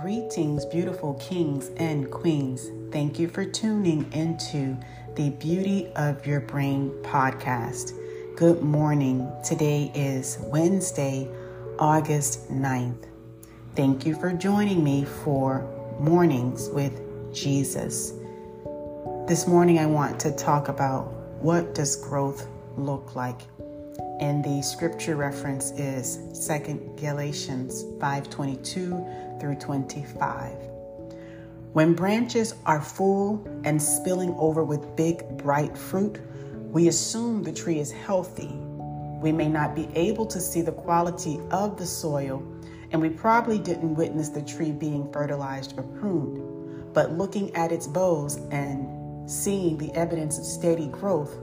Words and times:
Greetings, 0.00 0.64
beautiful 0.64 1.14
kings 1.14 1.72
and 1.76 2.08
queens. 2.08 2.70
Thank 2.92 3.18
you 3.18 3.26
for 3.26 3.44
tuning 3.44 4.08
into 4.12 4.76
the 5.16 5.30
Beauty 5.30 5.90
of 5.96 6.24
Your 6.24 6.38
Brain 6.38 6.90
podcast. 7.02 7.98
Good 8.36 8.62
morning. 8.62 9.28
Today 9.44 9.90
is 9.96 10.38
Wednesday, 10.40 11.28
August 11.80 12.48
9th. 12.48 13.06
Thank 13.74 14.06
you 14.06 14.14
for 14.14 14.32
joining 14.32 14.84
me 14.84 15.04
for 15.04 15.66
Mornings 15.98 16.68
with 16.68 17.34
Jesus. 17.34 18.12
This 19.26 19.48
morning 19.48 19.80
I 19.80 19.86
want 19.86 20.20
to 20.20 20.30
talk 20.30 20.68
about 20.68 21.12
what 21.42 21.74
does 21.74 21.96
growth 21.96 22.46
look 22.76 23.16
like? 23.16 23.40
And 24.20 24.44
the 24.44 24.62
scripture 24.62 25.14
reference 25.14 25.70
is 25.72 26.18
2 26.34 26.96
Galatians 26.96 27.84
5:22 27.98 29.38
through 29.40 29.54
25. 29.56 30.56
When 31.72 31.94
branches 31.94 32.54
are 32.66 32.80
full 32.80 33.46
and 33.64 33.80
spilling 33.80 34.34
over 34.36 34.64
with 34.64 34.96
big 34.96 35.24
bright 35.36 35.76
fruit, 35.76 36.18
we 36.72 36.88
assume 36.88 37.42
the 37.42 37.52
tree 37.52 37.78
is 37.78 37.92
healthy. 37.92 38.60
We 39.22 39.30
may 39.30 39.48
not 39.48 39.76
be 39.76 39.88
able 39.94 40.26
to 40.26 40.40
see 40.40 40.62
the 40.62 40.72
quality 40.72 41.40
of 41.50 41.76
the 41.76 41.86
soil, 41.86 42.42
and 42.90 43.00
we 43.00 43.10
probably 43.10 43.58
didn't 43.58 43.94
witness 43.94 44.30
the 44.30 44.42
tree 44.42 44.72
being 44.72 45.12
fertilized 45.12 45.78
or 45.78 45.82
pruned. 45.82 46.92
But 46.92 47.12
looking 47.12 47.54
at 47.54 47.70
its 47.70 47.86
boughs 47.86 48.36
and 48.50 49.30
seeing 49.30 49.78
the 49.78 49.94
evidence 49.94 50.38
of 50.38 50.44
steady 50.44 50.88
growth 50.88 51.36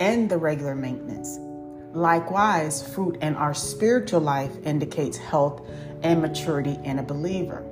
and 0.00 0.30
the 0.30 0.38
regular 0.38 0.74
maintenance, 0.74 1.38
Likewise, 1.96 2.86
fruit 2.86 3.16
in 3.22 3.34
our 3.36 3.54
spiritual 3.54 4.20
life 4.20 4.50
indicates 4.66 5.16
health 5.16 5.66
and 6.02 6.20
maturity 6.20 6.78
in 6.84 6.98
a 6.98 7.02
believer. 7.02 7.64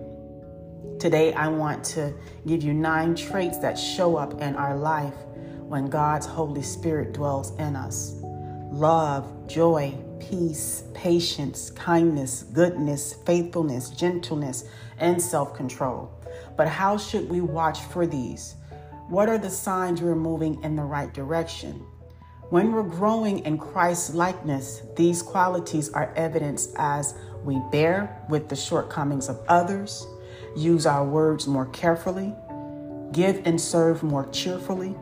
Today, 0.98 1.34
I 1.34 1.48
want 1.48 1.84
to 1.92 2.14
give 2.46 2.62
you 2.62 2.72
nine 2.72 3.14
traits 3.16 3.58
that 3.58 3.78
show 3.78 4.16
up 4.16 4.40
in 4.40 4.56
our 4.56 4.78
life 4.78 5.12
when 5.68 5.90
God's 5.90 6.24
Holy 6.24 6.62
Spirit 6.62 7.12
dwells 7.12 7.54
in 7.58 7.76
us 7.76 8.14
love, 8.72 9.46
joy, 9.46 9.94
peace, 10.20 10.84
patience, 10.94 11.70
kindness, 11.72 12.44
goodness, 12.44 13.16
faithfulness, 13.26 13.90
gentleness, 13.90 14.64
and 14.96 15.20
self 15.20 15.54
control. 15.54 16.10
But 16.56 16.66
how 16.66 16.96
should 16.96 17.28
we 17.28 17.42
watch 17.42 17.80
for 17.80 18.06
these? 18.06 18.54
What 19.10 19.28
are 19.28 19.36
the 19.36 19.50
signs 19.50 20.00
we're 20.00 20.14
moving 20.14 20.62
in 20.64 20.76
the 20.76 20.82
right 20.82 21.12
direction? 21.12 21.84
When 22.50 22.72
we're 22.72 22.82
growing 22.82 23.40
in 23.40 23.56
Christ's 23.56 24.14
likeness, 24.14 24.82
these 24.96 25.22
qualities 25.22 25.90
are 25.92 26.12
evidenced 26.14 26.74
as 26.76 27.14
we 27.42 27.60
bear 27.72 28.22
with 28.28 28.48
the 28.48 28.56
shortcomings 28.56 29.28
of 29.28 29.40
others, 29.48 30.06
use 30.54 30.84
our 30.84 31.04
words 31.04 31.46
more 31.46 31.66
carefully, 31.66 32.34
give 33.12 33.40
and 33.46 33.58
serve 33.58 34.02
more 34.02 34.28
cheerfully, 34.30 34.94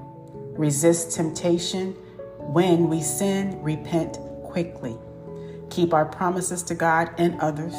resist 0.56 1.16
temptation. 1.16 1.92
When 2.38 2.88
we 2.88 3.02
sin, 3.02 3.60
repent 3.60 4.18
quickly, 4.44 4.96
keep 5.68 5.92
our 5.92 6.06
promises 6.06 6.62
to 6.64 6.76
God 6.76 7.10
and 7.18 7.40
others, 7.40 7.74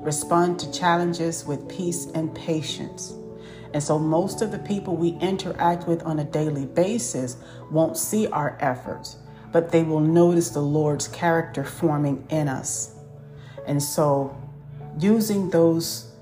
respond 0.00 0.60
to 0.60 0.70
challenges 0.70 1.46
with 1.46 1.66
peace 1.68 2.06
and 2.14 2.34
patience 2.34 3.14
and 3.74 3.82
so 3.82 3.98
most 3.98 4.42
of 4.42 4.50
the 4.50 4.58
people 4.58 4.96
we 4.96 5.10
interact 5.20 5.86
with 5.86 6.02
on 6.04 6.18
a 6.20 6.24
daily 6.24 6.66
basis 6.66 7.36
won't 7.70 7.96
see 7.96 8.26
our 8.28 8.56
efforts, 8.60 9.16
but 9.52 9.70
they 9.70 9.82
will 9.82 10.00
notice 10.00 10.50
the 10.50 10.60
Lord's 10.60 11.08
character 11.08 11.64
forming 11.64 12.26
in 12.30 12.48
us. 12.48 12.94
And 13.66 13.82
so 13.82 14.36
using 14.98 15.50
those 15.50 16.12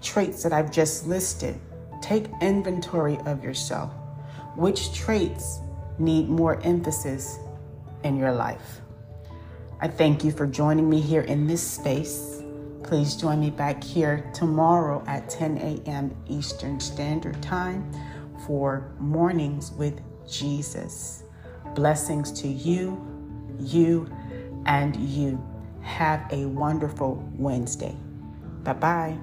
traits 0.00 0.42
that 0.42 0.52
I've 0.52 0.72
just 0.72 1.06
listed, 1.06 1.60
take 2.00 2.26
inventory 2.40 3.18
of 3.26 3.44
yourself. 3.44 3.92
Which 4.56 4.94
traits 4.94 5.60
need 5.98 6.28
more 6.28 6.60
emphasis 6.62 7.38
in 8.02 8.16
your 8.16 8.32
life? 8.32 8.80
I 9.80 9.88
thank 9.88 10.24
you 10.24 10.32
for 10.32 10.46
joining 10.46 10.88
me 10.88 11.00
here 11.00 11.22
in 11.22 11.46
this 11.46 11.64
space. 11.64 12.37
Please 12.82 13.16
join 13.16 13.40
me 13.40 13.50
back 13.50 13.82
here 13.82 14.30
tomorrow 14.32 15.02
at 15.06 15.28
10 15.28 15.58
a.m. 15.58 16.16
Eastern 16.28 16.80
Standard 16.80 17.42
Time 17.42 17.90
for 18.46 18.92
Mornings 18.98 19.72
with 19.72 20.00
Jesus. 20.28 21.24
Blessings 21.74 22.32
to 22.40 22.48
you, 22.48 23.04
you, 23.58 24.10
and 24.66 24.96
you. 24.96 25.42
Have 25.82 26.26
a 26.32 26.46
wonderful 26.46 27.22
Wednesday. 27.36 27.96
Bye 28.62 28.72
bye. 28.74 29.18